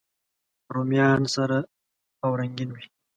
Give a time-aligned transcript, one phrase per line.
[0.73, 1.57] رومیان سره
[2.23, 2.85] او رنګین وي